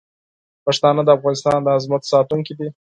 [0.65, 2.67] پښتانه د افغانستان د عظمت ساتونکي دي.